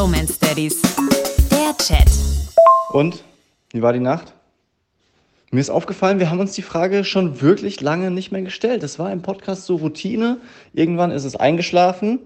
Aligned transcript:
Bromance 0.00 0.38
Daddies. 0.40 0.80
Der 1.50 1.76
Chat. 1.76 2.10
Und? 2.90 3.22
Wie 3.70 3.82
war 3.82 3.92
die 3.92 4.00
Nacht? 4.00 4.32
Mir 5.50 5.60
ist 5.60 5.68
aufgefallen, 5.68 6.18
wir 6.18 6.30
haben 6.30 6.40
uns 6.40 6.52
die 6.52 6.62
Frage 6.62 7.04
schon 7.04 7.42
wirklich 7.42 7.82
lange 7.82 8.10
nicht 8.10 8.32
mehr 8.32 8.40
gestellt. 8.40 8.82
Das 8.82 8.98
war 8.98 9.12
im 9.12 9.20
Podcast 9.20 9.66
so 9.66 9.76
Routine. 9.76 10.38
Irgendwann 10.72 11.10
ist 11.10 11.24
es 11.24 11.36
eingeschlafen. 11.36 12.18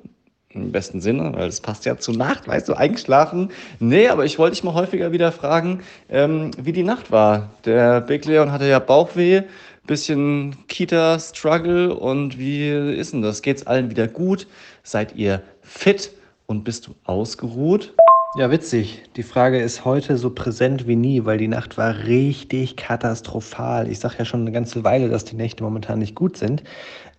Im 0.50 0.70
besten 0.70 1.00
Sinne, 1.00 1.32
weil 1.34 1.48
es 1.48 1.60
passt 1.60 1.84
ja 1.84 1.96
zur 1.96 2.14
Nacht, 2.14 2.46
weißt 2.46 2.68
du, 2.68 2.74
eingeschlafen. 2.74 3.50
Nee, 3.80 4.06
aber 4.06 4.24
ich 4.24 4.38
wollte 4.38 4.54
dich 4.54 4.62
mal 4.62 4.74
häufiger 4.74 5.10
wieder 5.10 5.32
fragen, 5.32 5.80
ähm, 6.08 6.52
wie 6.56 6.72
die 6.72 6.84
Nacht 6.84 7.10
war. 7.10 7.50
Der 7.64 8.00
Big 8.02 8.24
Leon 8.24 8.52
hatte 8.52 8.68
ja 8.68 8.78
Bauchweh, 8.78 9.42
bisschen 9.84 10.54
Kita-Struggle 10.68 11.92
und 11.92 12.38
wie 12.38 12.70
ist 12.70 13.14
denn 13.14 13.22
das? 13.22 13.42
Geht's 13.42 13.66
allen 13.66 13.90
wieder 13.90 14.06
gut? 14.06 14.46
Seid 14.84 15.16
ihr 15.16 15.42
fit 15.60 16.12
und 16.46 16.64
bist 16.64 16.86
du 16.86 16.94
ausgeruht? 17.04 17.94
Ja, 18.36 18.50
witzig. 18.50 19.02
Die 19.14 19.22
Frage 19.22 19.60
ist 19.60 19.84
heute 19.84 20.16
so 20.16 20.30
präsent 20.30 20.88
wie 20.88 20.96
nie, 20.96 21.24
weil 21.24 21.38
die 21.38 21.46
Nacht 21.46 21.78
war 21.78 21.98
richtig 21.98 22.76
katastrophal. 22.76 23.88
Ich 23.88 24.00
sage 24.00 24.16
ja 24.18 24.24
schon 24.24 24.40
eine 24.40 24.50
ganze 24.50 24.82
Weile, 24.82 25.08
dass 25.08 25.24
die 25.24 25.36
Nächte 25.36 25.62
momentan 25.62 26.00
nicht 26.00 26.16
gut 26.16 26.36
sind. 26.36 26.64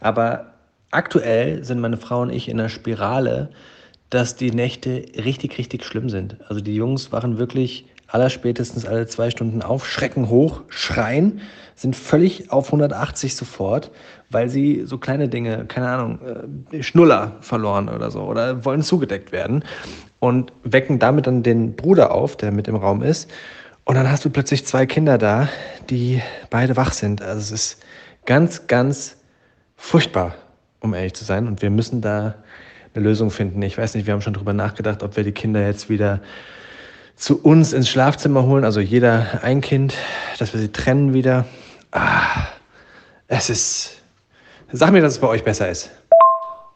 Aber 0.02 0.56
aktuell 0.92 1.64
sind 1.64 1.80
meine 1.80 1.98
Frau 1.98 2.22
und 2.22 2.32
ich 2.32 2.50
in 2.50 2.60
einer 2.60 2.68
Spirale, 2.68 3.50
dass 4.10 4.36
die 4.36 4.52
Nächte 4.52 5.06
richtig, 5.16 5.58
richtig 5.58 5.86
schlimm 5.86 6.10
sind. 6.10 6.38
Also 6.50 6.62
die 6.62 6.76
Jungs 6.76 7.14
wachen 7.14 7.38
wirklich 7.38 7.86
allerspätestens 8.08 8.86
alle 8.86 9.08
zwei 9.08 9.30
Stunden 9.30 9.62
auf, 9.62 9.88
schrecken 9.88 10.30
hoch, 10.30 10.62
schreien, 10.70 11.42
sind 11.76 11.96
völlig 11.96 12.52
auf 12.52 12.68
180 12.68 13.36
sofort, 13.36 13.92
weil 14.30 14.50
sie 14.50 14.84
so 14.86 14.98
kleine 14.98 15.28
Dinge, 15.28 15.66
keine 15.66 15.90
Ahnung, 15.90 16.20
äh, 16.72 16.84
Schnuller 16.84 17.34
verloren 17.42 17.90
oder 17.90 18.12
so 18.12 18.22
oder 18.22 18.64
wollen 18.64 18.82
zugedeckt 18.82 19.32
werden 19.32 19.64
und 20.20 20.54
wecken 20.64 21.00
damit 21.00 21.28
dann 21.28 21.44
den 21.44 21.76
Bruder 21.76 22.12
auf, 22.12 22.38
der 22.38 22.52
mit 22.52 22.68
im 22.68 22.76
Raum 22.76 23.02
ist. 23.04 23.30
Und 23.84 23.96
dann 23.96 24.10
hast 24.10 24.24
du 24.26 24.30
plötzlich 24.30 24.66
zwei 24.66 24.86
Kinder 24.86 25.18
da, 25.18 25.50
die 25.90 26.22
beide 26.50 26.76
wach 26.76 26.94
sind. 26.94 27.22
Also 27.22 27.40
es 27.40 27.52
ist 27.52 27.86
ganz, 28.26 28.68
ganz 28.68 29.18
furchtbar 29.76 30.36
um 30.86 30.94
ehrlich 30.94 31.14
zu 31.14 31.26
sein. 31.26 31.48
Und 31.48 31.62
wir 31.62 31.70
müssen 31.70 32.00
da 32.00 32.36
eine 32.94 33.04
Lösung 33.04 33.30
finden. 33.30 33.62
Ich 33.62 33.78
weiß 33.78 33.94
nicht, 33.96 34.08
wir 34.08 34.14
haben 34.14 34.22
schon 34.22 34.34
drüber 34.34 34.54
nachgedacht, 34.54 35.04
ob 35.04 35.18
wir 35.18 35.26
die 35.26 35.34
Kinder 35.34 35.66
jetzt 35.66 35.90
wieder 35.90 36.22
zu 37.16 37.42
uns 37.42 37.74
ins 37.74 37.90
Schlafzimmer 37.90 38.44
holen, 38.44 38.66
also 38.66 38.80
jeder 38.80 39.44
ein 39.44 39.62
Kind, 39.62 39.94
dass 40.38 40.54
wir 40.54 40.60
sie 40.60 40.72
trennen 40.72 41.14
wieder. 41.14 41.46
Ah, 41.92 42.48
es 43.28 43.50
ist. 43.50 44.02
Sag 44.72 44.92
mir, 44.92 45.02
dass 45.02 45.14
es 45.14 45.20
bei 45.20 45.28
euch 45.28 45.44
besser 45.44 45.70
ist. 45.70 45.92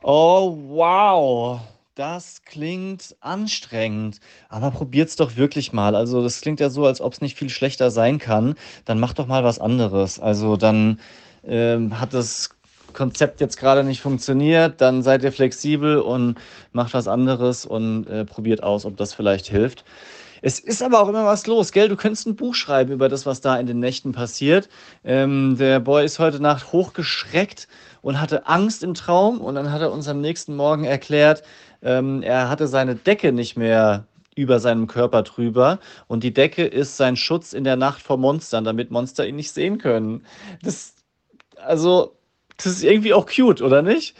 Oh, 0.04 0.58
wow. 0.68 1.60
Das 1.96 2.44
klingt 2.46 3.18
anstrengend. 3.20 4.22
Aber 4.48 4.72
probiert's 4.72 5.18
doch 5.18 5.36
wirklich 5.36 5.74
mal. 5.74 5.96
Also, 5.96 6.24
das 6.24 6.40
klingt 6.40 6.62
ja 6.62 6.70
so, 6.70 6.86
als 6.86 7.02
ob 7.02 7.12
es 7.12 7.20
nicht 7.20 7.38
viel 7.38 7.50
schlechter 7.50 7.92
sein 7.92 8.20
kann. 8.20 8.56
Dann 8.86 9.02
mach 9.02 9.14
doch 9.14 9.28
mal 9.28 9.44
was 9.44 9.60
anderes. 9.60 10.20
Also, 10.20 10.56
dann 10.56 11.00
ähm, 11.44 12.00
hat 12.00 12.14
das 12.14 12.52
Konzept 12.94 13.42
jetzt 13.42 13.58
gerade 13.58 13.84
nicht 13.84 14.02
funktioniert, 14.02 14.82
dann 14.82 15.04
seid 15.04 15.24
ihr 15.24 15.32
flexibel 15.32 16.00
und 16.00 16.38
macht 16.72 16.94
was 16.94 17.08
anderes 17.08 17.66
und 17.66 18.08
äh, 18.08 18.26
probiert 18.26 18.64
aus, 18.64 18.86
ob 18.86 18.98
das 18.98 19.14
vielleicht 19.14 19.48
hilft. 19.48 19.84
Es 20.42 20.60
ist 20.60 20.82
aber 20.82 21.02
auch 21.02 21.10
immer 21.10 21.26
was 21.26 21.48
los, 21.48 21.72
gell? 21.72 21.90
Du 21.90 21.96
könntest 21.96 22.28
ein 22.28 22.36
Buch 22.36 22.56
schreiben 22.56 22.92
über 22.92 23.10
das, 23.10 23.26
was 23.26 23.42
da 23.42 23.58
in 23.58 23.68
den 23.68 23.80
Nächten 23.80 24.12
passiert. 24.12 24.70
Ähm, 25.04 25.58
der 25.58 25.80
Boy 25.80 26.06
ist 26.06 26.20
heute 26.20 26.42
Nacht 26.42 26.72
hochgeschreckt 26.72 27.68
und 28.02 28.22
hatte 28.22 28.48
Angst 28.48 28.84
im 28.84 28.94
Traum 28.94 29.42
und 29.42 29.56
dann 29.56 29.72
hat 29.72 29.82
er 29.82 29.92
uns 29.92 30.08
am 30.08 30.22
nächsten 30.22 30.56
Morgen 30.56 30.86
erklärt, 30.86 31.44
ähm, 31.82 32.22
er 32.24 32.50
hatte 32.50 32.68
seine 32.68 32.96
Decke 32.96 33.32
nicht 33.32 33.58
mehr 33.58 34.06
über 34.36 34.60
seinem 34.60 34.88
Körper 34.88 35.24
drüber 35.24 35.80
und 36.08 36.24
die 36.24 36.34
Decke 36.34 36.66
ist 36.66 36.98
sein 36.98 37.16
Schutz 37.16 37.54
in 37.54 37.64
der 37.64 37.76
Nacht 37.76 38.02
vor 38.02 38.18
Monstern, 38.18 38.64
damit 38.64 38.92
Monster 38.92 39.28
ihn 39.28 39.36
nicht 39.36 39.52
sehen 39.52 39.78
können. 39.78 40.26
Das, 40.64 40.96
also, 41.58 42.16
das 42.58 42.68
ist 42.68 42.84
irgendwie 42.84 43.14
auch 43.14 43.26
cute, 43.26 43.62
oder 43.62 43.82
nicht? 43.82 44.16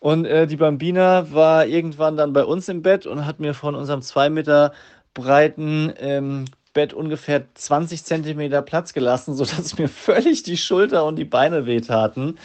Und 0.00 0.24
äh, 0.24 0.46
die 0.46 0.56
Bambina 0.56 1.30
war 1.30 1.66
irgendwann 1.66 2.16
dann 2.16 2.32
bei 2.32 2.44
uns 2.44 2.68
im 2.68 2.82
Bett 2.82 3.06
und 3.06 3.26
hat 3.26 3.38
mir 3.38 3.54
von 3.54 3.74
unserem 3.74 4.00
zwei 4.02 4.30
Meter 4.30 4.72
breiten 5.14 5.92
ähm, 5.98 6.44
Bett 6.72 6.92
ungefähr 6.92 7.44
20 7.54 8.04
Zentimeter 8.04 8.62
Platz 8.62 8.92
gelassen, 8.92 9.34
sodass 9.34 9.78
mir 9.78 9.88
völlig 9.88 10.42
die 10.42 10.56
Schulter 10.56 11.04
und 11.04 11.16
die 11.16 11.24
Beine 11.24 11.66
wehtaten. 11.66 12.38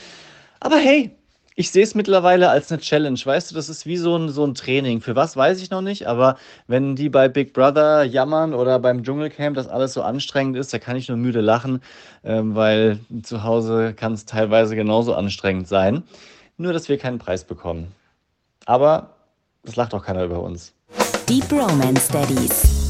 Aber 0.59 0.77
hey, 0.77 1.11
ich 1.57 1.71
sehe 1.71 1.83
es 1.83 1.95
mittlerweile 1.95 2.49
als 2.49 2.69
eine 2.69 2.81
Challenge. 2.81 3.19
Weißt 3.23 3.49
du, 3.49 3.55
das 3.55 3.69
ist 3.69 3.85
wie 3.85 3.95
so 3.95 4.17
ein, 4.17 4.29
so 4.29 4.45
ein 4.45 4.55
Training. 4.55 4.99
Für 4.99 5.15
was 5.15 5.37
weiß 5.37 5.61
ich 5.61 5.69
noch 5.69 5.81
nicht, 5.81 6.05
aber 6.05 6.37
wenn 6.67 6.97
die 6.97 7.07
bei 7.07 7.29
Big 7.29 7.53
Brother 7.53 8.03
jammern 8.03 8.53
oder 8.53 8.77
beim 8.77 9.03
Dschungelcamp, 9.03 9.55
das 9.55 9.67
alles 9.67 9.93
so 9.93 10.01
anstrengend 10.01 10.57
ist, 10.57 10.73
da 10.73 10.79
kann 10.79 10.97
ich 10.97 11.07
nur 11.07 11.17
müde 11.17 11.39
lachen, 11.39 11.81
ähm, 12.25 12.55
weil 12.55 12.99
zu 13.23 13.43
Hause 13.43 13.93
kann 13.93 14.13
es 14.13 14.25
teilweise 14.25 14.75
genauso 14.75 15.15
anstrengend 15.15 15.69
sein. 15.69 16.03
Nur, 16.57 16.73
dass 16.73 16.89
wir 16.89 16.97
keinen 16.97 17.19
Preis 17.19 17.45
bekommen. 17.45 17.93
Aber 18.65 19.15
es 19.63 19.77
lacht 19.77 19.93
auch 19.93 20.03
keiner 20.03 20.25
über 20.25 20.41
uns. 20.41 20.73
Die 21.28 21.40
Bromance 21.40 22.08
Daddies. 22.12 22.84